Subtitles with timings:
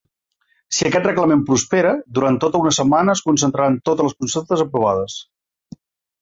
[0.77, 5.21] Si aquest reglament prospera, durant tota una setmana es concentraran totes les consultes aprovades.